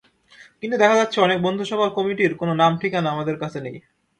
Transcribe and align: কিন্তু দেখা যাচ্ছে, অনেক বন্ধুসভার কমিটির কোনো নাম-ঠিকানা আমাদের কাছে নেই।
কিন্তু 0.61 0.75
দেখা 0.77 0.95
যাচ্ছে, 0.95 1.17
অনেক 1.21 1.37
বন্ধুসভার 1.45 1.95
কমিটির 1.97 2.31
কোনো 2.35 2.53
নাম-ঠিকানা 2.55 3.09
আমাদের 3.11 3.35
কাছে 3.41 3.59
নেই। 3.65 3.77